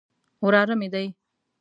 وراره 0.45 0.73
مې 0.79 0.87
دی. 0.93 1.07